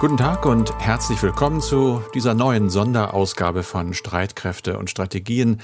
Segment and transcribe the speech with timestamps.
[0.00, 5.60] Guten Tag und herzlich willkommen zu dieser neuen Sonderausgabe von Streitkräfte und Strategien,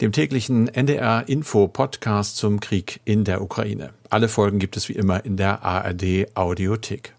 [0.00, 3.90] dem täglichen NDR Info Podcast zum Krieg in der Ukraine.
[4.10, 7.14] Alle Folgen gibt es wie immer in der ARD Audiothek.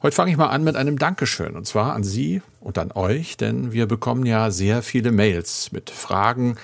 [0.00, 3.36] Heute fange ich mal an mit einem Dankeschön und zwar an Sie und an euch,
[3.36, 6.54] denn wir bekommen ja sehr viele Mails mit Fragen,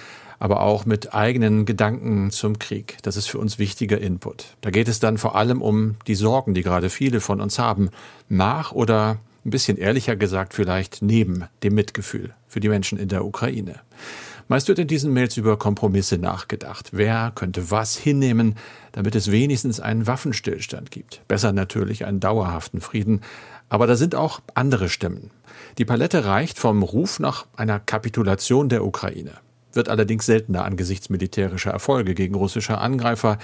[0.40, 2.96] aber auch mit eigenen Gedanken zum Krieg.
[3.02, 4.56] Das ist für uns wichtiger Input.
[4.62, 7.90] Da geht es dann vor allem um die Sorgen, die gerade viele von uns haben,
[8.28, 13.24] nach oder ein bisschen ehrlicher gesagt vielleicht neben dem Mitgefühl für die Menschen in der
[13.24, 13.80] Ukraine.
[14.48, 16.88] Meist wird in diesen Mails über Kompromisse nachgedacht.
[16.92, 18.56] Wer könnte was hinnehmen,
[18.92, 21.20] damit es wenigstens einen Waffenstillstand gibt?
[21.28, 23.20] Besser natürlich einen dauerhaften Frieden.
[23.68, 25.30] Aber da sind auch andere Stimmen.
[25.78, 29.32] Die Palette reicht vom Ruf nach einer Kapitulation der Ukraine
[29.72, 33.38] wird allerdings seltener angesichts militärischer Erfolge gegen russische Angreifer,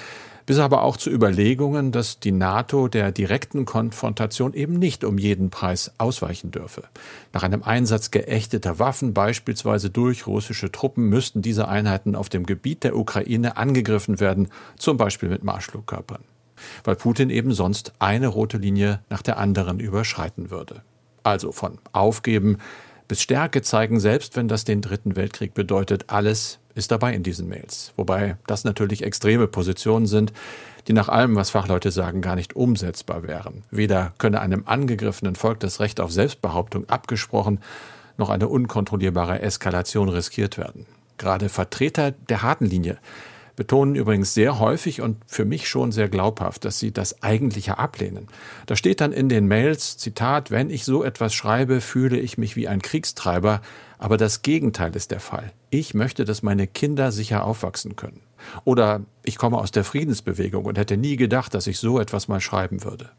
[0.46, 5.50] bis aber auch zu Überlegungen, dass die NATO der direkten Konfrontation eben nicht um jeden
[5.50, 6.84] Preis ausweichen dürfe.
[7.32, 12.84] Nach einem Einsatz geächteter Waffen, beispielsweise durch russische Truppen, müssten diese Einheiten auf dem Gebiet
[12.84, 16.22] der Ukraine angegriffen werden, zum Beispiel mit Marschflugkörpern.
[16.84, 20.82] Weil Putin eben sonst eine rote Linie nach der anderen überschreiten würde.
[21.24, 22.58] Also von Aufgeben
[23.08, 27.48] bis Stärke zeigen, selbst wenn das den Dritten Weltkrieg bedeutet, alles ist dabei in diesen
[27.48, 27.92] Mails.
[27.96, 30.32] Wobei das natürlich extreme Positionen sind,
[30.88, 33.64] die nach allem, was Fachleute sagen, gar nicht umsetzbar wären.
[33.70, 37.60] Weder könne einem angegriffenen Volk das Recht auf Selbstbehauptung abgesprochen,
[38.18, 40.86] noch eine unkontrollierbare Eskalation riskiert werden.
[41.18, 42.98] Gerade Vertreter der harten Linie
[43.56, 48.28] betonen übrigens sehr häufig und für mich schon sehr glaubhaft, dass sie das Eigentliche ablehnen.
[48.66, 52.54] Da steht dann in den Mails, Zitat, wenn ich so etwas schreibe, fühle ich mich
[52.54, 53.62] wie ein Kriegstreiber,
[53.98, 55.52] aber das Gegenteil ist der Fall.
[55.70, 58.20] Ich möchte, dass meine Kinder sicher aufwachsen können.
[58.64, 62.40] Oder ich komme aus der Friedensbewegung und hätte nie gedacht, dass ich so etwas mal
[62.40, 63.10] schreiben würde.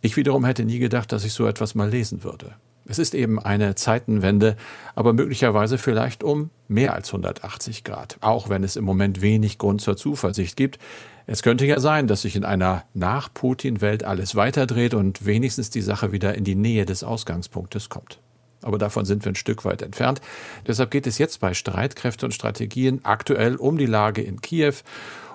[0.00, 2.56] Ich wiederum hätte nie gedacht, dass ich so etwas mal lesen würde.
[2.86, 4.56] Es ist eben eine Zeitenwende,
[4.94, 9.80] aber möglicherweise vielleicht um mehr als 180 Grad, auch wenn es im Moment wenig Grund
[9.80, 10.78] zur Zuversicht gibt.
[11.26, 16.10] Es könnte ja sein, dass sich in einer Nach-Putin-Welt alles weiterdreht und wenigstens die Sache
[16.12, 18.18] wieder in die Nähe des Ausgangspunktes kommt.
[18.62, 20.20] Aber davon sind wir ein Stück weit entfernt.
[20.66, 24.74] Deshalb geht es jetzt bei Streitkräfte und Strategien aktuell um die Lage in Kiew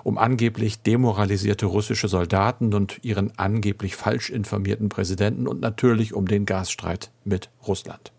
[0.04, 6.46] um angeblich demoralisierte russische Soldaten und ihren angeblich falsch informierten Präsidenten und natürlich um den
[6.46, 8.12] Gasstreit mit Russland.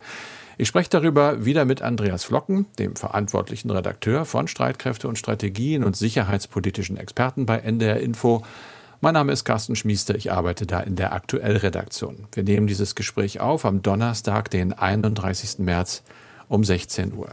[0.60, 5.96] Ich spreche darüber wieder mit Andreas Flocken, dem verantwortlichen Redakteur von Streitkräfte und Strategien und
[5.96, 8.44] sicherheitspolitischen Experten bei NDR Info.
[9.02, 12.28] Mein Name ist Carsten Schmiester, ich arbeite da in der Aktuellredaktion.
[12.34, 15.60] Wir nehmen dieses Gespräch auf am Donnerstag, den 31.
[15.60, 16.04] März
[16.50, 17.30] um 16 Uhr.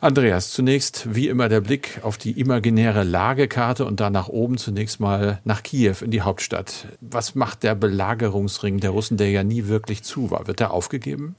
[0.00, 5.00] Andreas, zunächst wie immer der Blick auf die imaginäre Lagekarte und dann nach oben zunächst
[5.00, 6.86] mal nach Kiew in die Hauptstadt.
[7.00, 10.46] Was macht der Belagerungsring der Russen, der ja nie wirklich zu war?
[10.46, 11.34] Wird er aufgegeben?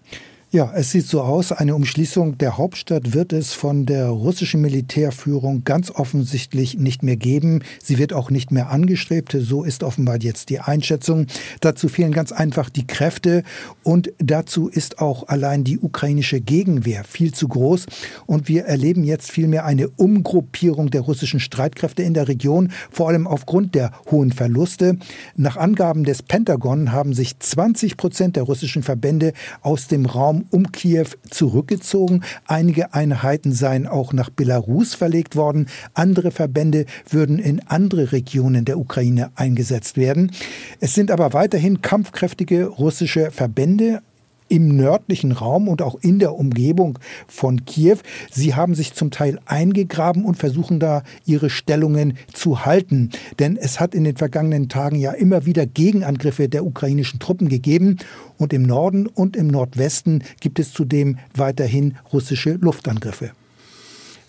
[0.49, 5.65] Ja, es sieht so aus, eine Umschließung der Hauptstadt wird es von der russischen Militärführung
[5.65, 7.63] ganz offensichtlich nicht mehr geben.
[7.83, 9.35] Sie wird auch nicht mehr angestrebt.
[9.37, 11.27] So ist offenbar jetzt die Einschätzung.
[11.59, 13.43] Dazu fehlen ganz einfach die Kräfte
[13.83, 17.85] und dazu ist auch allein die ukrainische Gegenwehr viel zu groß.
[18.25, 23.27] Und wir erleben jetzt vielmehr eine Umgruppierung der russischen Streitkräfte in der Region, vor allem
[23.27, 24.97] aufgrund der hohen Verluste.
[25.35, 30.45] Nach Angaben des Pentagon haben sich 20 Prozent der russischen Verbände aus dem Raum Raum
[30.51, 32.23] um Kiew zurückgezogen.
[32.45, 35.67] Einige Einheiten seien auch nach Belarus verlegt worden.
[35.93, 40.31] Andere Verbände würden in andere Regionen der Ukraine eingesetzt werden.
[40.79, 44.01] Es sind aber weiterhin kampfkräftige russische Verbände
[44.49, 47.97] im nördlichen Raum und auch in der Umgebung von Kiew.
[48.31, 53.11] Sie haben sich zum Teil eingegraben und versuchen da ihre Stellungen zu halten.
[53.39, 57.97] Denn es hat in den vergangenen Tagen ja immer wieder Gegenangriffe der ukrainischen Truppen gegeben.
[58.37, 63.31] Und im Norden und im Nordwesten gibt es zudem weiterhin russische Luftangriffe.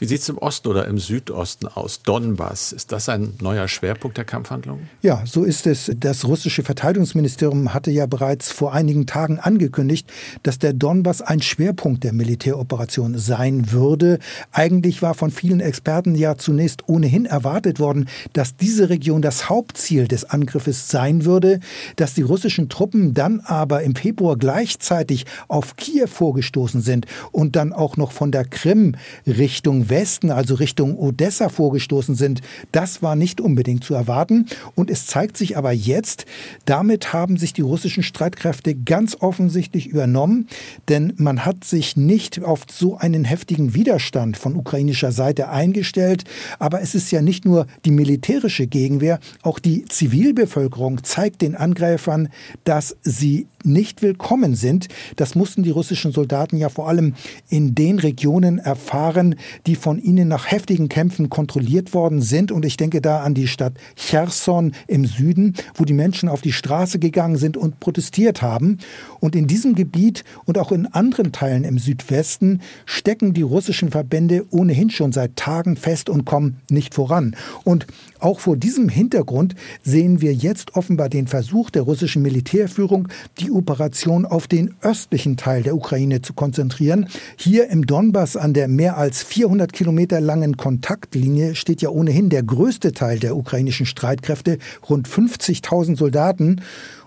[0.01, 2.03] Wie sieht es im Osten oder im Südosten aus?
[2.03, 4.89] Donbass, ist das ein neuer Schwerpunkt der Kampfhandlungen?
[5.03, 5.91] Ja, so ist es.
[5.99, 10.09] Das russische Verteidigungsministerium hatte ja bereits vor einigen Tagen angekündigt,
[10.45, 14.21] dass der Donbass ein Schwerpunkt der Militäroperation sein würde.
[14.53, 20.07] Eigentlich war von vielen Experten ja zunächst ohnehin erwartet worden, dass diese Region das Hauptziel
[20.07, 21.59] des Angriffes sein würde,
[21.97, 27.73] dass die russischen Truppen dann aber im Februar gleichzeitig auf Kiew vorgestoßen sind und dann
[27.73, 28.95] auch noch von der Krim
[29.27, 32.41] Richtung Westen, also Richtung Odessa vorgestoßen sind,
[32.73, 34.47] das war nicht unbedingt zu erwarten.
[34.75, 36.27] Und es zeigt sich aber jetzt,
[36.65, 40.49] damit haben sich die russischen Streitkräfte ganz offensichtlich übernommen,
[40.89, 46.25] denn man hat sich nicht auf so einen heftigen Widerstand von ukrainischer Seite eingestellt.
[46.59, 52.29] Aber es ist ja nicht nur die militärische Gegenwehr, auch die Zivilbevölkerung zeigt den Angreifern,
[52.65, 54.89] dass sie nicht willkommen sind.
[55.17, 57.15] Das mussten die russischen Soldaten ja vor allem
[57.49, 59.35] in den Regionen erfahren,
[59.67, 62.53] die von ihnen nach heftigen Kämpfen kontrolliert worden sind.
[62.53, 66.53] Und ich denke da an die Stadt Cherson im Süden, wo die Menschen auf die
[66.53, 68.79] Straße gegangen sind und protestiert haben.
[69.21, 74.47] Und in diesem Gebiet und auch in anderen Teilen im Südwesten stecken die russischen Verbände
[74.51, 77.37] ohnehin schon seit Tagen fest und kommen nicht voran.
[77.65, 77.87] Und
[78.21, 84.27] auch vor diesem Hintergrund sehen wir jetzt offenbar den Versuch der russischen Militärführung, die Operation
[84.27, 87.09] auf den östlichen Teil der Ukraine zu konzentrieren.
[87.37, 92.43] Hier im Donbass an der mehr als 400 Kilometer langen Kontaktlinie steht ja ohnehin der
[92.43, 96.61] größte Teil der ukrainischen Streitkräfte, rund 50.000 Soldaten.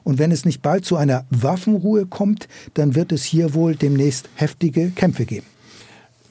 [0.03, 4.29] Und wenn es nicht bald zu einer Waffenruhe kommt, dann wird es hier wohl demnächst
[4.35, 5.50] heftige Kämpfe geben.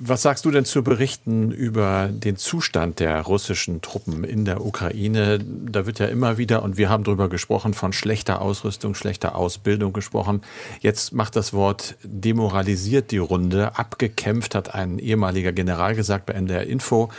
[0.03, 5.39] Was sagst du denn zu Berichten über den Zustand der russischen Truppen in der Ukraine?
[5.39, 9.93] Da wird ja immer wieder, und wir haben darüber gesprochen, von schlechter Ausrüstung, schlechter Ausbildung
[9.93, 10.41] gesprochen.
[10.81, 13.77] Jetzt macht das Wort demoralisiert die Runde.
[13.77, 17.11] Abgekämpft hat ein ehemaliger General gesagt bei NDR Info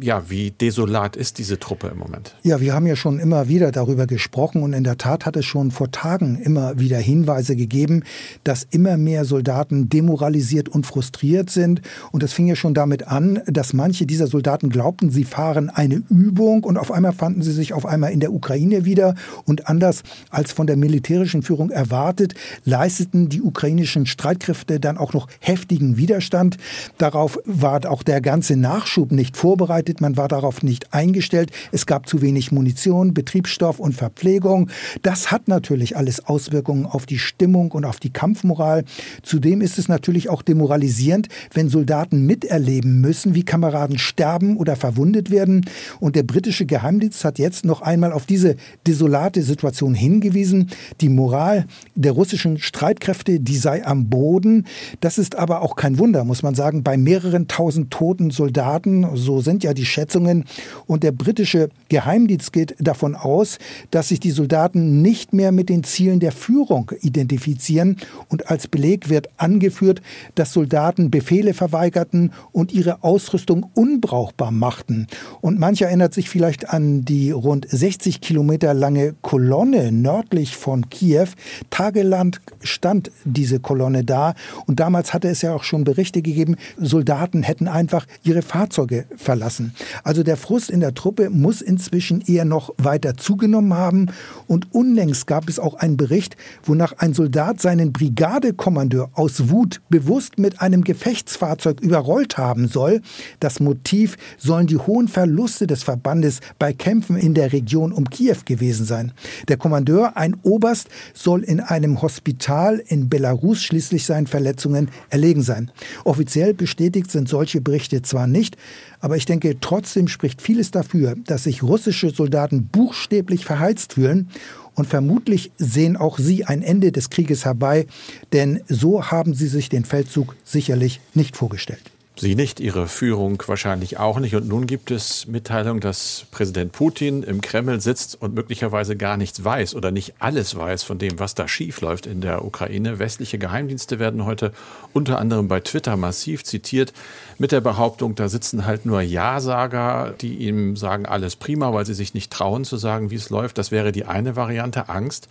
[0.00, 2.34] ja, wie desolat ist diese Truppe im Moment?
[2.42, 5.44] Ja, wir haben ja schon immer wieder darüber gesprochen und in der Tat hat es
[5.44, 8.02] schon vor Tagen immer wieder Hinweise gegeben,
[8.44, 11.82] dass immer mehr Soldaten demoralisiert und frustriert sind.
[12.10, 16.02] Und das fing ja schon damit an, dass manche dieser Soldaten glaubten, sie fahren eine
[16.10, 20.02] Übung und auf einmal fanden sie sich auf einmal in der Ukraine wieder und anders
[20.30, 22.34] als von der militärischen Führung erwartet,
[22.64, 26.56] leisteten die ukrainischen Streitkräfte dann auch noch heftigen Widerstand.
[26.98, 31.50] Darauf war auch der ganze Nachschub nicht vorbereitet vorbereitet, man war darauf nicht eingestellt.
[31.72, 34.70] Es gab zu wenig Munition, Betriebsstoff und Verpflegung.
[35.02, 38.84] Das hat natürlich alles Auswirkungen auf die Stimmung und auf die Kampfmoral.
[39.22, 45.30] Zudem ist es natürlich auch demoralisierend, wenn Soldaten miterleben müssen, wie Kameraden sterben oder verwundet
[45.30, 45.66] werden.
[46.00, 48.56] Und der britische Geheimdienst hat jetzt noch einmal auf diese
[48.86, 50.70] desolate Situation hingewiesen.
[51.00, 54.64] Die Moral der russischen Streitkräfte, die sei am Boden.
[55.00, 59.06] Das ist aber auch kein Wunder, muss man sagen, bei mehreren tausend toten Soldaten.
[59.14, 60.44] So sind ja die Schätzungen.
[60.86, 63.58] Und der britische Geheimdienst geht davon aus,
[63.90, 67.98] dass sich die Soldaten nicht mehr mit den Zielen der Führung identifizieren.
[68.28, 70.00] Und als Beleg wird angeführt,
[70.34, 75.06] dass Soldaten Befehle verweigerten und ihre Ausrüstung unbrauchbar machten.
[75.40, 81.28] Und manch erinnert sich vielleicht an die rund 60 Kilometer lange Kolonne nördlich von Kiew.
[81.70, 84.34] Tagelang stand diese Kolonne da.
[84.66, 89.55] Und damals hatte es ja auch schon Berichte gegeben, Soldaten hätten einfach ihre Fahrzeuge verlassen
[89.56, 89.74] lassen.
[90.04, 94.06] Also der Frust in der Truppe muss inzwischen eher noch weiter zugenommen haben.
[94.46, 100.38] Und unlängst gab es auch einen Bericht, wonach ein Soldat seinen Brigadekommandeur aus Wut bewusst
[100.38, 103.00] mit einem Gefechtsfahrzeug überrollt haben soll.
[103.40, 108.36] Das Motiv sollen die hohen Verluste des Verbandes bei Kämpfen in der Region um Kiew
[108.44, 109.12] gewesen sein.
[109.48, 115.70] Der Kommandeur, ein Oberst, soll in einem Hospital in Belarus schließlich seinen Verletzungen erlegen sein.
[116.04, 118.56] Offiziell bestätigt sind solche Berichte zwar nicht,
[119.00, 124.28] aber ich denke, trotzdem spricht vieles dafür, dass sich russische Soldaten buchstäblich verheizt fühlen.
[124.74, 127.86] Und vermutlich sehen auch sie ein Ende des Krieges herbei,
[128.32, 131.95] denn so haben sie sich den Feldzug sicherlich nicht vorgestellt.
[132.18, 134.34] Sie nicht, Ihre Führung wahrscheinlich auch nicht.
[134.34, 139.44] Und nun gibt es Mitteilung, dass Präsident Putin im Kreml sitzt und möglicherweise gar nichts
[139.44, 142.98] weiß oder nicht alles weiß von dem, was da schiefläuft in der Ukraine.
[142.98, 144.52] Westliche Geheimdienste werden heute
[144.94, 146.94] unter anderem bei Twitter massiv zitiert
[147.36, 151.92] mit der Behauptung, da sitzen halt nur Ja-Sager, die ihm sagen, alles prima, weil sie
[151.92, 153.58] sich nicht trauen zu sagen, wie es läuft.
[153.58, 155.28] Das wäre die eine Variante, Angst.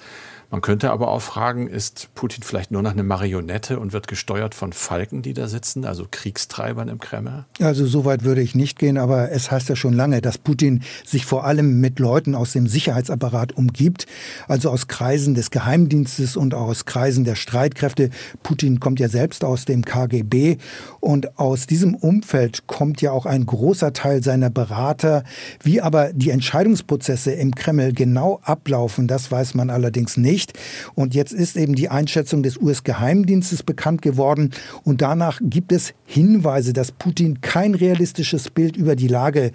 [0.52, 4.54] Man könnte aber auch fragen, ist Putin vielleicht nur noch eine Marionette und wird gesteuert
[4.54, 7.46] von Falken, die da sitzen, also Kriegstreibern im Kreml?
[7.60, 10.84] Also so weit würde ich nicht gehen, aber es heißt ja schon lange, dass Putin
[11.04, 14.06] sich vor allem mit Leuten aus dem Sicherheitsapparat umgibt,
[14.48, 18.12] also aus Kreisen des Geheimdienstes und aus Kreisen der Streitkräfte.
[18.44, 20.58] Putin kommt ja selbst aus dem KGB
[21.00, 25.24] und aus diesem Umfeld kommt ja auch ein großer Teil seiner Berater.
[25.64, 30.54] Wie aber die Entscheidungsprozesse im Kreml genau ablaufen, das weiß man allerdings nicht nicht.
[30.96, 34.52] Und jetzt ist eben die Einschätzung des US-Geheimdienstes bekannt geworden.
[34.84, 39.52] Und danach gibt es Hinweise dass Putin kein realistisches Bild über die Lage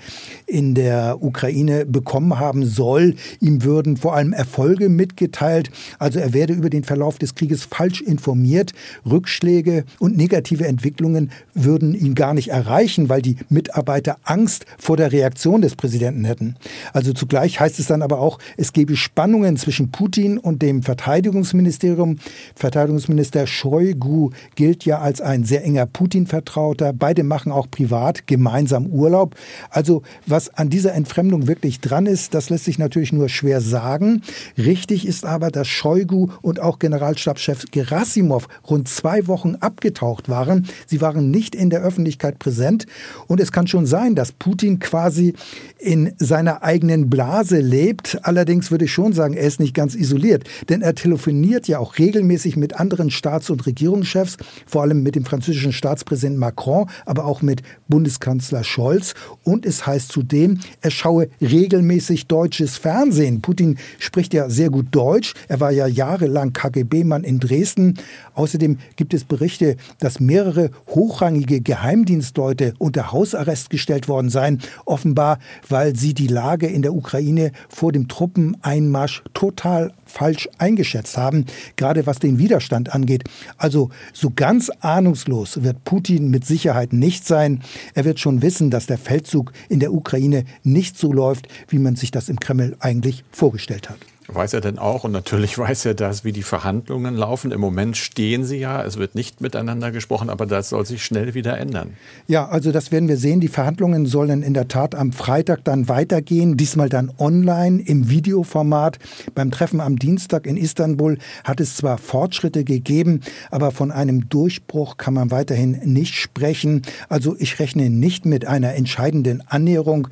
[0.46, 3.14] in der Ukraine bekommen haben soll.
[3.40, 5.70] Ihm würden vor allem Erfolge mitgeteilt.
[5.99, 8.72] Also er werde über den Verlauf des Krieges falsch informiert.
[9.04, 15.12] Rückschläge und negative Entwicklungen würden ihn gar nicht erreichen, weil die Mitarbeiter Angst vor der
[15.12, 16.56] Reaktion des Präsidenten hätten.
[16.94, 22.18] Also zugleich heißt es dann aber auch, es gebe Spannungen zwischen Putin und dem Verteidigungsministerium.
[22.54, 26.92] Verteidigungsminister Shoigu gilt ja als ein sehr enger Putin-Vertrauter.
[26.92, 29.34] Beide machen auch privat gemeinsam Urlaub.
[29.70, 34.22] Also was an dieser Entfremdung wirklich dran ist, das lässt sich natürlich nur schwer sagen.
[34.56, 40.66] Richtig ist aber, dass Shoigu und auch Generalstabschef Gerasimov rund zwei Wochen abgetaucht waren.
[40.86, 42.86] Sie waren nicht in der Öffentlichkeit präsent.
[43.26, 45.34] Und es kann schon sein, dass Putin quasi
[45.78, 48.18] in seiner eigenen Blase lebt.
[48.22, 51.98] Allerdings würde ich schon sagen, er ist nicht ganz isoliert, denn er telefoniert ja auch
[51.98, 54.36] regelmäßig mit anderen Staats- und Regierungschefs,
[54.66, 59.14] vor allem mit dem französischen Staatspräsidenten Macron, aber auch mit Bundeskanzler Scholz.
[59.44, 63.42] Und es heißt zudem, er schaue regelmäßig deutsches Fernsehen.
[63.42, 65.34] Putin spricht ja sehr gut Deutsch.
[65.48, 67.94] Er war ja jahrelang KGB-Mann in Dresden.
[68.34, 75.38] Außerdem gibt es Berichte, dass mehrere hochrangige Geheimdienstleute unter Hausarrest gestellt worden seien, offenbar
[75.68, 82.06] weil sie die Lage in der Ukraine vor dem Truppeneinmarsch total falsch eingeschätzt haben, gerade
[82.06, 83.24] was den Widerstand angeht.
[83.56, 87.62] Also so ganz ahnungslos wird Putin mit Sicherheit nicht sein.
[87.94, 91.96] Er wird schon wissen, dass der Feldzug in der Ukraine nicht so läuft, wie man
[91.96, 93.98] sich das im Kreml eigentlich vorgestellt hat.
[94.32, 97.52] Weiß er denn auch, und natürlich weiß er das, wie die Verhandlungen laufen.
[97.52, 101.34] Im Moment stehen sie ja, es wird nicht miteinander gesprochen, aber das soll sich schnell
[101.34, 101.94] wieder ändern.
[102.26, 103.40] Ja, also das werden wir sehen.
[103.40, 108.99] Die Verhandlungen sollen in der Tat am Freitag dann weitergehen, diesmal dann online im Videoformat.
[109.34, 113.20] Beim Treffen am Dienstag in Istanbul hat es zwar Fortschritte gegeben,
[113.50, 116.82] aber von einem Durchbruch kann man weiterhin nicht sprechen.
[117.08, 120.08] Also ich rechne nicht mit einer entscheidenden Annäherung.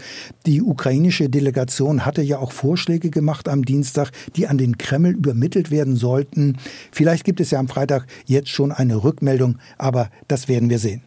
[0.46, 5.10] Die ukrainische Delegation hatte ja auch Vorschläge gemacht am Dienstag Freitag, die an den Kreml
[5.10, 6.56] übermittelt werden sollten.
[6.92, 11.02] Vielleicht gibt es ja am Freitag jetzt schon eine Rückmeldung, aber das werden wir sehen.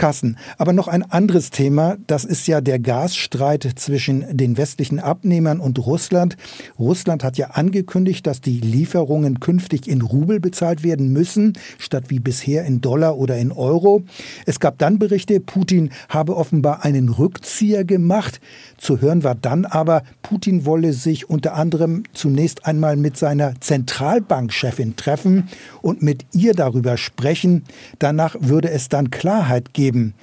[0.00, 0.38] Carsten.
[0.56, 5.78] Aber noch ein anderes Thema, das ist ja der Gasstreit zwischen den westlichen Abnehmern und
[5.78, 6.38] Russland.
[6.78, 12.18] Russland hat ja angekündigt, dass die Lieferungen künftig in Rubel bezahlt werden müssen, statt wie
[12.18, 14.02] bisher in Dollar oder in Euro.
[14.46, 18.40] Es gab dann Berichte, Putin habe offenbar einen Rückzieher gemacht.
[18.78, 24.96] Zu hören war dann aber, Putin wolle sich unter anderem zunächst einmal mit seiner Zentralbankchefin
[24.96, 25.50] treffen
[25.82, 27.64] und mit ihr darüber sprechen.
[27.98, 30.14] Danach würde es dann Klarheit geben geben.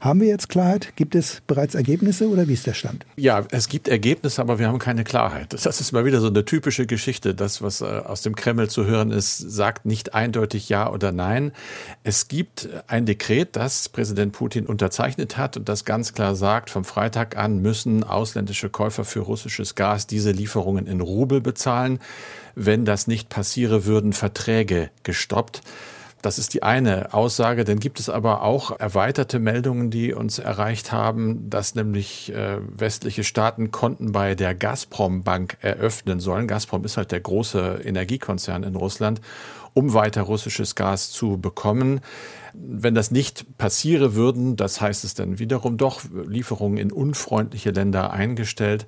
[0.00, 0.96] Haben wir jetzt Klarheit?
[0.96, 3.04] Gibt es bereits Ergebnisse oder wie ist der Stand?
[3.16, 5.52] Ja, es gibt Ergebnisse, aber wir haben keine Klarheit.
[5.52, 7.34] Das ist mal wieder so eine typische Geschichte.
[7.34, 11.52] Das, was äh, aus dem Kreml zu hören ist, sagt nicht eindeutig Ja oder Nein.
[12.02, 16.86] Es gibt ein Dekret, das Präsident Putin unterzeichnet hat und das ganz klar sagt, vom
[16.86, 21.98] Freitag an müssen ausländische Käufer für russisches Gas diese Lieferungen in Rubel bezahlen.
[22.54, 25.60] Wenn das nicht passiere, würden Verträge gestoppt.
[26.22, 27.64] Das ist die eine Aussage.
[27.64, 33.24] Dann gibt es aber auch erweiterte Meldungen, die uns erreicht haben, dass nämlich äh, westliche
[33.24, 36.46] Staaten Konten bei der Gazprom Bank eröffnen sollen.
[36.46, 39.20] Gazprom ist halt der große Energiekonzern in Russland,
[39.72, 42.00] um weiter russisches Gas zu bekommen.
[42.52, 48.12] Wenn das nicht passiere würden, das heißt es dann wiederum doch Lieferungen in unfreundliche Länder
[48.12, 48.86] eingestellt.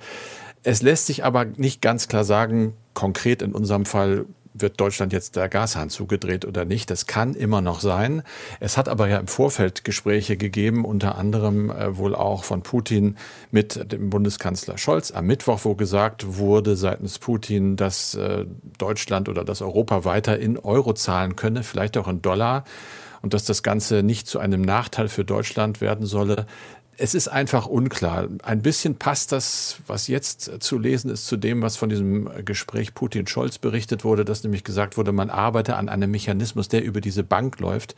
[0.64, 5.37] Es lässt sich aber nicht ganz klar sagen, konkret in unserem Fall wird Deutschland jetzt
[5.37, 6.90] der Gashahn zugedreht oder nicht.
[6.90, 8.23] Das kann immer noch sein.
[8.61, 13.16] Es hat aber ja im Vorfeld Gespräche gegeben, unter anderem äh, wohl auch von Putin
[13.50, 18.47] mit dem Bundeskanzler Scholz am Mittwoch, wo gesagt wurde seitens Putin, dass äh,
[18.78, 22.64] Deutschland oder dass Europa weiter in Euro zahlen könne, vielleicht auch in Dollar
[23.23, 26.47] und dass das Ganze nicht zu einem Nachteil für Deutschland werden solle
[26.99, 28.28] es ist einfach unklar.
[28.42, 32.94] Ein bisschen passt das, was jetzt zu lesen ist, zu dem, was von diesem Gespräch
[32.94, 37.25] Putin-Scholz berichtet wurde, dass nämlich gesagt wurde, man arbeite an einem Mechanismus, der über diese
[37.25, 37.94] Bank läuft,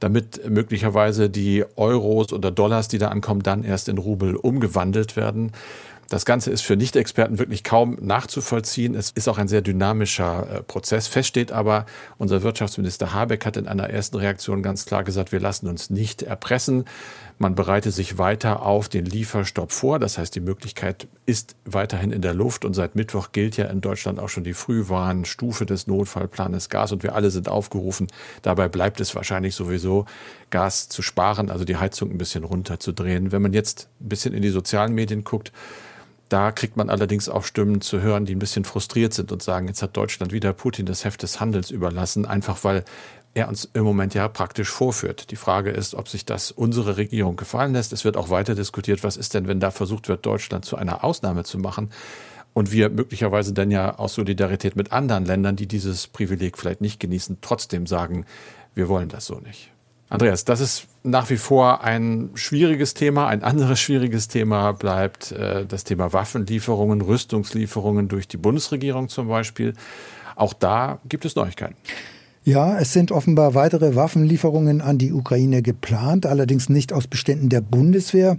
[0.00, 5.52] damit möglicherweise die Euros oder Dollars, die da ankommen, dann erst in Rubel umgewandelt werden.
[6.12, 8.94] Das Ganze ist für Nicht-Experten wirklich kaum nachzuvollziehen.
[8.94, 11.06] Es ist auch ein sehr dynamischer äh, Prozess.
[11.06, 11.86] Fest steht aber,
[12.18, 16.20] unser Wirtschaftsminister Habeck hat in einer ersten Reaktion ganz klar gesagt, wir lassen uns nicht
[16.20, 16.84] erpressen.
[17.42, 19.98] Man bereitet sich weiter auf den Lieferstopp vor.
[19.98, 22.64] Das heißt, die Möglichkeit ist weiterhin in der Luft.
[22.64, 26.92] Und seit Mittwoch gilt ja in Deutschland auch schon die Frühwarnstufe des Notfallplanes Gas.
[26.92, 28.06] Und wir alle sind aufgerufen.
[28.42, 30.06] Dabei bleibt es wahrscheinlich sowieso,
[30.50, 33.32] Gas zu sparen, also die Heizung ein bisschen runterzudrehen.
[33.32, 35.50] Wenn man jetzt ein bisschen in die sozialen Medien guckt,
[36.32, 39.68] Da kriegt man allerdings auch Stimmen zu hören, die ein bisschen frustriert sind und sagen,
[39.68, 42.84] jetzt hat Deutschland wieder Putin das Heft des Handels überlassen, einfach weil
[43.34, 45.30] er uns im Moment ja praktisch vorführt.
[45.30, 47.92] Die Frage ist, ob sich das unsere Regierung gefallen lässt.
[47.92, 51.02] Es wird auch weiter diskutiert, was ist denn, wenn da versucht wird, Deutschland zu einer
[51.02, 51.90] Ausnahme zu machen
[52.52, 57.00] und wir möglicherweise dann ja aus Solidarität mit anderen Ländern, die dieses Privileg vielleicht nicht
[57.00, 58.26] genießen, trotzdem sagen,
[58.74, 59.70] wir wollen das so nicht.
[60.10, 63.28] Andreas, das ist nach wie vor ein schwieriges Thema.
[63.28, 69.72] Ein anderes schwieriges Thema bleibt äh, das Thema Waffenlieferungen, Rüstungslieferungen durch die Bundesregierung zum Beispiel.
[70.36, 71.76] Auch da gibt es Neuigkeiten.
[72.44, 77.60] Ja, es sind offenbar weitere Waffenlieferungen an die Ukraine geplant, allerdings nicht aus Beständen der
[77.60, 78.36] Bundeswehr.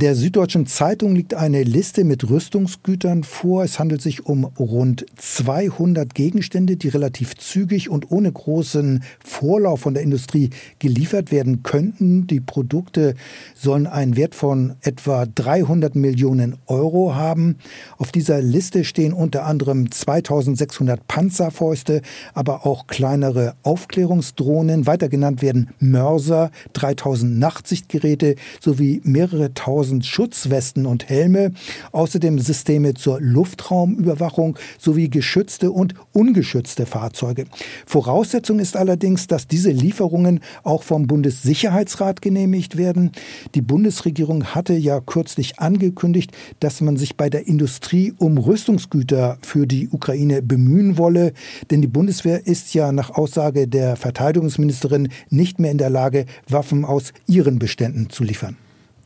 [0.00, 3.64] Der Süddeutschen Zeitung liegt eine Liste mit Rüstungsgütern vor.
[3.64, 9.94] Es handelt sich um rund 200 Gegenstände, die relativ zügig und ohne großen Vorlauf von
[9.94, 12.28] der Industrie geliefert werden könnten.
[12.28, 13.16] Die Produkte
[13.56, 17.56] sollen einen Wert von etwa 300 Millionen Euro haben.
[17.96, 22.02] Auf dieser Liste stehen unter anderem 2600 Panzerfäuste,
[22.34, 24.86] aber auch kleinere Aufklärungsdrohnen.
[24.86, 31.52] Weiter genannt werden Mörser, 3000 Nachtsichtgeräte sowie mehrere tausend 1000 Schutzwesten und Helme,
[31.92, 37.44] außerdem Systeme zur Luftraumüberwachung sowie geschützte und ungeschützte Fahrzeuge.
[37.86, 43.12] Voraussetzung ist allerdings, dass diese Lieferungen auch vom Bundessicherheitsrat genehmigt werden.
[43.54, 49.66] Die Bundesregierung hatte ja kürzlich angekündigt, dass man sich bei der Industrie um Rüstungsgüter für
[49.66, 51.32] die Ukraine bemühen wolle,
[51.70, 56.84] denn die Bundeswehr ist ja nach Aussage der Verteidigungsministerin nicht mehr in der Lage, Waffen
[56.84, 58.56] aus ihren Beständen zu liefern.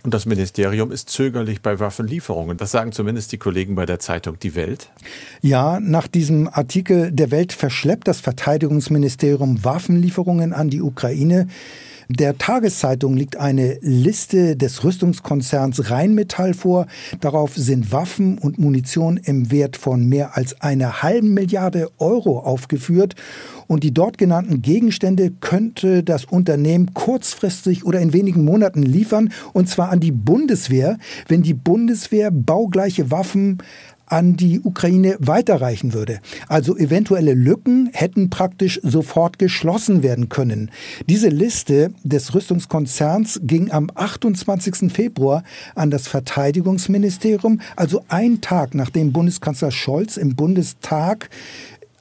[0.04, 2.56] Und das Ministerium ist zögerlich bei Waffenlieferungen.
[2.56, 4.90] Das sagen zumindest die Kollegen bei der Zeitung Die Welt.
[5.42, 11.46] Ja, nach diesem Artikel der Welt verschleppt das Verteidigungsministerium Waffenlieferungen an die Ukraine.
[12.18, 16.86] Der Tageszeitung liegt eine Liste des Rüstungskonzerns Rheinmetall vor.
[17.20, 23.14] Darauf sind Waffen und Munition im Wert von mehr als einer halben Milliarde Euro aufgeführt.
[23.66, 29.70] Und die dort genannten Gegenstände könnte das Unternehmen kurzfristig oder in wenigen Monaten liefern, und
[29.70, 33.58] zwar an die Bundeswehr, wenn die Bundeswehr baugleiche Waffen
[34.12, 36.20] an die Ukraine weiterreichen würde.
[36.46, 40.70] Also eventuelle Lücken hätten praktisch sofort geschlossen werden können.
[41.08, 44.92] Diese Liste des Rüstungskonzerns ging am 28.
[44.92, 51.30] Februar an das Verteidigungsministerium, also ein Tag nachdem Bundeskanzler Scholz im Bundestag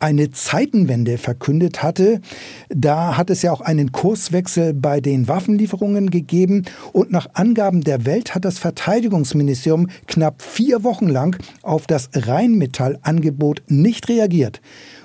[0.02, 2.22] eine Zeitenwende verkündet hatte.
[2.70, 8.06] Da hat es ja auch einen Kurswechsel bei den Waffenlieferungen gegeben und nach Angaben der
[8.06, 14.62] Welt hat das Verteidigungsministerium knapp vier Wochen lang auf das Rheinmetall-Angebot nicht reagiert.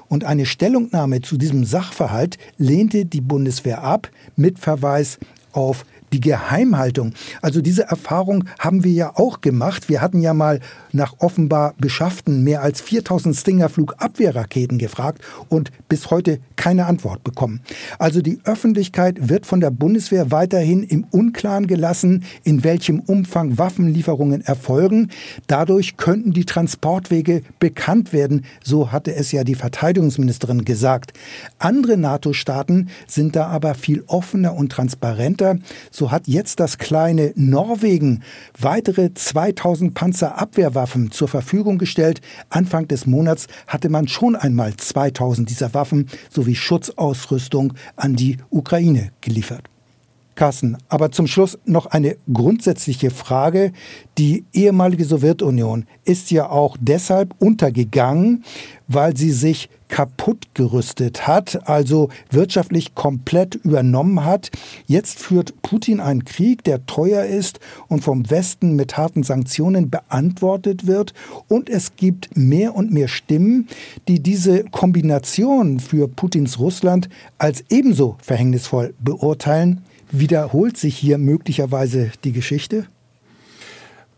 [0.09, 5.19] Und eine Stellungnahme zu diesem Sachverhalt lehnte die Bundeswehr ab mit Verweis
[5.53, 5.85] auf
[6.17, 7.13] die Geheimhaltung.
[7.43, 9.91] Also diese Erfahrung haben wir ja auch gemacht.
[9.91, 10.61] Wir hatten ja mal
[10.93, 17.61] nach offenbar beschafften mehr als 4000 Stinger Flugabwehrraketen gefragt und bis heute keine Antwort bekommen.
[17.99, 24.41] Also die Öffentlichkeit wird von der Bundeswehr weiterhin im Unklaren gelassen, in welchem Umfang Waffenlieferungen
[24.41, 25.11] erfolgen.
[25.49, 31.13] Dadurch könnten die Transportwege bekannt werden, so hatte es ja die Verteidigungsministerin gesagt.
[31.59, 35.59] Andere NATO-Staaten sind da aber viel offener und transparenter.
[35.91, 38.23] So hat jetzt das kleine Norwegen
[38.59, 42.21] weitere 2000 Panzerabwehrwaffen zur Verfügung gestellt.
[42.49, 49.13] Anfang des Monats hatte man schon einmal 2000 dieser Waffen sowie Schutzausrüstung an die Ukraine
[49.21, 49.69] geliefert.
[50.37, 53.73] Carsten, aber zum Schluss noch eine grundsätzliche Frage.
[54.19, 58.45] Die ehemalige Sowjetunion ist ja auch deshalb untergegangen,
[58.87, 64.51] weil sie sich kaputt gerüstet hat, also wirtschaftlich komplett übernommen hat.
[64.87, 70.87] Jetzt führt Putin einen Krieg, der teuer ist und vom Westen mit harten Sanktionen beantwortet
[70.87, 71.15] wird.
[71.49, 73.69] Und es gibt mehr und mehr Stimmen,
[74.09, 79.83] die diese Kombination für Putins Russland als ebenso verhängnisvoll beurteilen.
[80.11, 82.87] Wiederholt sich hier möglicherweise die Geschichte?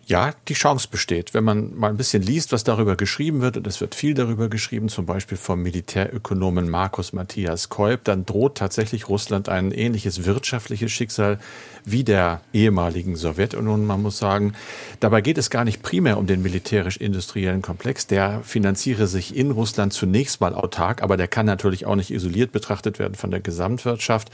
[0.09, 1.35] Ja, die Chance besteht.
[1.35, 4.49] Wenn man mal ein bisschen liest, was darüber geschrieben wird, und es wird viel darüber
[4.49, 10.91] geschrieben, zum Beispiel vom Militärökonomen Markus Matthias Kolb, dann droht tatsächlich Russland ein ähnliches wirtschaftliches
[10.91, 11.39] Schicksal
[11.85, 14.55] wie der ehemaligen Sowjetunion, man muss sagen.
[15.01, 18.07] Dabei geht es gar nicht primär um den militärisch-industriellen Komplex.
[18.07, 22.53] Der finanziere sich in Russland zunächst mal autark, aber der kann natürlich auch nicht isoliert
[22.53, 24.31] betrachtet werden von der Gesamtwirtschaft.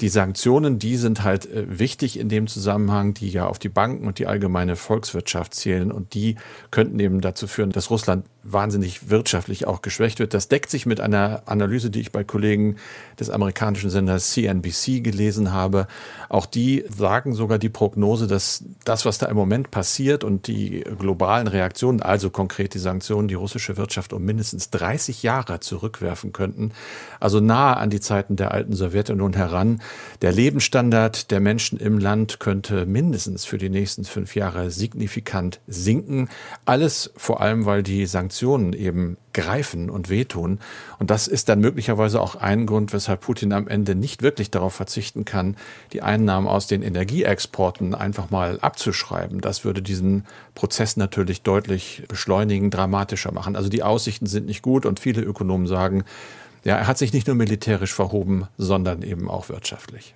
[0.00, 4.06] Die Sanktionen, die sind halt äh, wichtig in dem Zusammenhang, die ja auf die Banken
[4.06, 6.36] und die allgemeine Volks Volkswirtschaft zählen und die
[6.70, 10.32] könnten eben dazu führen, dass Russland wahnsinnig wirtschaftlich auch geschwächt wird.
[10.32, 12.76] Das deckt sich mit einer Analyse, die ich bei Kollegen
[13.18, 15.86] des amerikanischen Senders CNBC gelesen habe.
[16.30, 20.84] Auch die sagen sogar die Prognose, dass das, was da im Moment passiert und die
[20.98, 26.72] globalen Reaktionen, also konkret die Sanktionen, die russische Wirtschaft um mindestens 30 Jahre zurückwerfen könnten.
[27.18, 29.82] Also nahe an die Zeiten der alten Sowjetunion heran.
[30.22, 34.99] Der Lebensstandard der Menschen im Land könnte mindestens für die nächsten fünf Jahre signifikant
[35.66, 36.28] sinken.
[36.64, 40.58] Alles vor allem, weil die Sanktionen eben greifen und wehtun.
[40.98, 44.74] Und das ist dann möglicherweise auch ein Grund, weshalb Putin am Ende nicht wirklich darauf
[44.74, 45.56] verzichten kann,
[45.92, 49.40] die Einnahmen aus den Energieexporten einfach mal abzuschreiben.
[49.40, 53.56] Das würde diesen Prozess natürlich deutlich beschleunigen, dramatischer machen.
[53.56, 56.04] Also die Aussichten sind nicht gut und viele Ökonomen sagen,
[56.64, 60.14] ja, er hat sich nicht nur militärisch verhoben, sondern eben auch wirtschaftlich.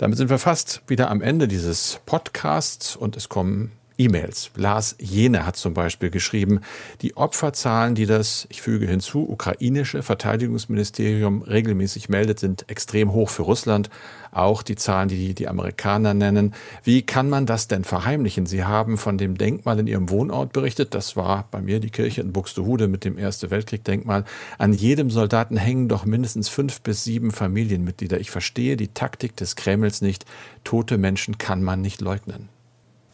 [0.00, 4.50] Damit sind wir fast wieder am Ende dieses Podcasts und es kommen E-Mails.
[4.56, 6.60] Lars Jene hat zum Beispiel geschrieben,
[7.02, 13.42] die Opferzahlen, die das, ich füge hinzu, ukrainische Verteidigungsministerium regelmäßig meldet, sind extrem hoch für
[13.42, 13.90] Russland.
[14.32, 16.54] Auch die Zahlen, die die Amerikaner nennen.
[16.82, 18.46] Wie kann man das denn verheimlichen?
[18.46, 20.94] Sie haben von dem Denkmal in Ihrem Wohnort berichtet.
[20.94, 24.24] Das war bei mir die Kirche in Buxtehude mit dem Erste Weltkrieg-Denkmal.
[24.56, 28.18] An jedem Soldaten hängen doch mindestens fünf bis sieben Familienmitglieder.
[28.18, 30.24] Ich verstehe die Taktik des Kremls nicht.
[30.64, 32.48] Tote Menschen kann man nicht leugnen.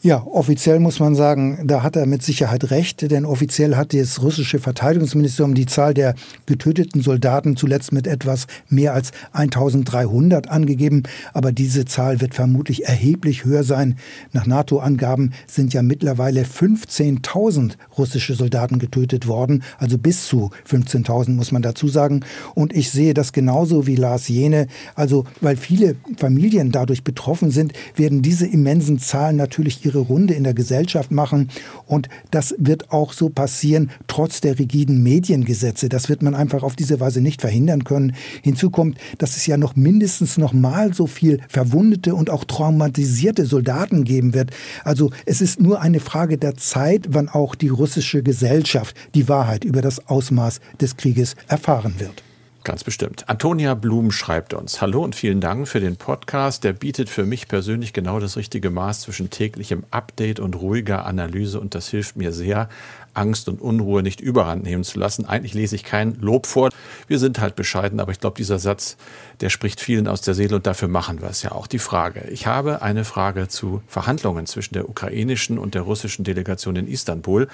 [0.07, 4.23] Ja, offiziell muss man sagen, da hat er mit Sicherheit recht, denn offiziell hat das
[4.23, 6.15] russische Verteidigungsministerium die Zahl der
[6.47, 13.45] getöteten Soldaten zuletzt mit etwas mehr als 1300 angegeben, aber diese Zahl wird vermutlich erheblich
[13.45, 13.97] höher sein.
[14.33, 21.51] Nach NATO-Angaben sind ja mittlerweile 15.000 russische Soldaten getötet worden, also bis zu 15.000 muss
[21.51, 22.21] man dazu sagen.
[22.55, 27.73] Und ich sehe das genauso wie Lars Jene, also weil viele Familien dadurch betroffen sind,
[27.97, 31.49] werden diese immensen Zahlen natürlich ihre ihre Runde in der Gesellschaft machen.
[31.87, 35.89] Und das wird auch so passieren, trotz der rigiden Mediengesetze.
[35.89, 38.15] Das wird man einfach auf diese Weise nicht verhindern können.
[38.43, 43.47] Hinzu kommt, dass es ja noch mindestens noch mal so viel verwundete und auch traumatisierte
[43.47, 44.51] Soldaten geben wird.
[44.85, 49.65] Also es ist nur eine Frage der Zeit, wann auch die russische Gesellschaft die Wahrheit
[49.65, 52.26] über das Ausmaß des Krieges erfahren wird.
[52.67, 53.29] Ganz bestimmt.
[53.29, 54.81] Antonia Blum schreibt uns.
[54.81, 56.65] Hallo und vielen Dank für den Podcast.
[56.65, 61.61] Der bietet für mich persönlich genau das richtige Maß zwischen täglichem Update und ruhiger Analyse
[61.61, 62.69] und das hilft mir sehr,
[63.17, 65.25] Angst und Unruhe nicht überhand nehmen zu lassen.
[65.25, 66.71] Eigentlich lese ich kein Lob vor.
[67.07, 68.97] Wir sind halt bescheiden, aber ich glaube, dieser Satz,
[69.41, 71.67] der spricht vielen aus der Seele und dafür machen wir es ja auch.
[71.67, 72.29] Die Frage.
[72.31, 77.49] Ich habe eine Frage zu Verhandlungen zwischen der ukrainischen und der russischen Delegation in Istanbul.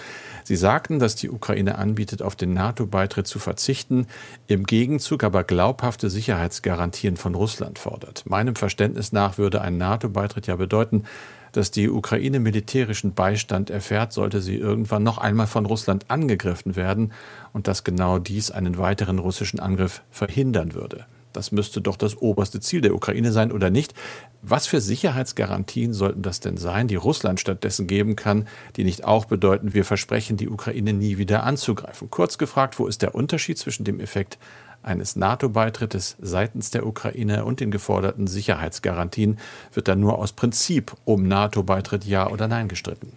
[0.44, 4.06] Sie sagten, dass die Ukraine anbietet, auf den NATO-Beitritt zu verzichten,
[4.46, 8.24] im Gegenzug aber glaubhafte Sicherheitsgarantien von Russland fordert.
[8.26, 11.04] Meinem Verständnis nach würde ein NATO-Beitritt ja bedeuten,
[11.52, 17.12] dass die Ukraine militärischen Beistand erfährt, sollte sie irgendwann noch einmal von Russland angegriffen werden
[17.52, 21.06] und dass genau dies einen weiteren russischen Angriff verhindern würde.
[21.32, 23.94] Das müsste doch das oberste Ziel der Ukraine sein, oder nicht?
[24.42, 29.24] Was für Sicherheitsgarantien sollten das denn sein, die Russland stattdessen geben kann, die nicht auch
[29.24, 32.10] bedeuten, wir versprechen, die Ukraine nie wieder anzugreifen?
[32.10, 34.38] Kurz gefragt, wo ist der Unterschied zwischen dem Effekt
[34.82, 39.38] eines NATO-Beitrittes seitens der Ukraine und den geforderten Sicherheitsgarantien
[39.72, 43.12] wird dann nur aus Prinzip um NATO-Beitritt ja oder nein gestritten.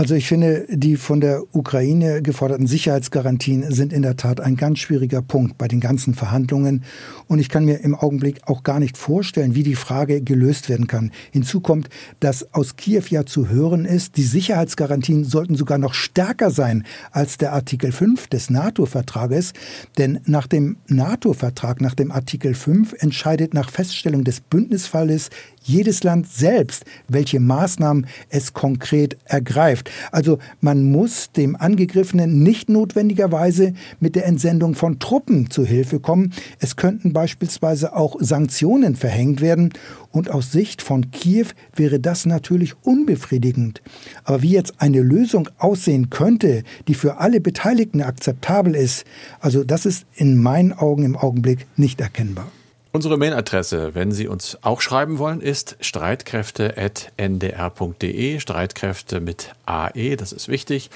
[0.00, 4.78] Also ich finde, die von der Ukraine geforderten Sicherheitsgarantien sind in der Tat ein ganz
[4.78, 6.84] schwieriger Punkt bei den ganzen Verhandlungen.
[7.26, 10.86] Und ich kann mir im Augenblick auch gar nicht vorstellen, wie die Frage gelöst werden
[10.86, 11.10] kann.
[11.32, 16.50] Hinzu kommt, dass aus Kiew ja zu hören ist, die Sicherheitsgarantien sollten sogar noch stärker
[16.50, 19.52] sein als der Artikel 5 des NATO-Vertrages.
[19.98, 25.28] Denn nach dem NATO-Vertrag, nach dem Artikel 5, entscheidet nach Feststellung des Bündnisfalles
[25.62, 29.89] jedes Land selbst, welche Maßnahmen es konkret ergreift.
[30.12, 36.32] Also man muss dem Angegriffenen nicht notwendigerweise mit der Entsendung von Truppen zu Hilfe kommen.
[36.58, 39.72] Es könnten beispielsweise auch Sanktionen verhängt werden.
[40.12, 43.80] Und aus Sicht von Kiew wäre das natürlich unbefriedigend.
[44.24, 49.04] Aber wie jetzt eine Lösung aussehen könnte, die für alle Beteiligten akzeptabel ist,
[49.38, 52.50] also das ist in meinen Augen im Augenblick nicht erkennbar.
[52.92, 58.40] Unsere Mailadresse, wenn Sie uns auch schreiben wollen, ist streitkräfte.ndr.de.
[58.40, 60.90] Streitkräfte mit AE, das ist wichtig.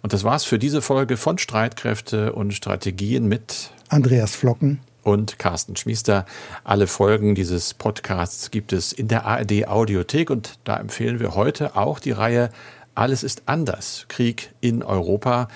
[0.00, 5.74] Und das war's für diese Folge von Streitkräfte und Strategien mit Andreas Flocken und Carsten
[5.74, 6.24] Schmiester.
[6.62, 11.76] Alle Folgen dieses Podcasts gibt es in der ARD Audiothek und da empfehlen wir heute
[11.76, 12.50] auch die Reihe
[12.94, 14.06] Alles ist anders.
[14.08, 15.48] Krieg in Europa.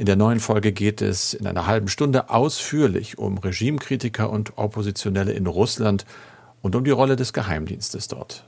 [0.00, 5.32] In der neuen Folge geht es in einer halben Stunde ausführlich um Regimekritiker und Oppositionelle
[5.32, 6.06] in Russland
[6.62, 8.46] und um die Rolle des Geheimdienstes dort.